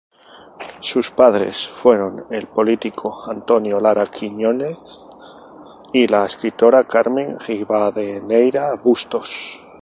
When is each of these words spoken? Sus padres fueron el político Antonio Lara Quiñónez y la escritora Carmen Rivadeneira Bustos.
Sus 0.79 1.11
padres 1.11 1.67
fueron 1.67 2.25
el 2.31 2.47
político 2.47 3.23
Antonio 3.29 3.79
Lara 3.79 4.07
Quiñónez 4.07 4.79
y 5.93 6.07
la 6.07 6.25
escritora 6.25 6.85
Carmen 6.87 7.37
Rivadeneira 7.39 8.73
Bustos. 8.83 9.61